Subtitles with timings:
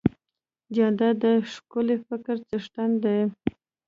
[0.75, 3.19] جانداد د ښکلي فکر څښتن دی.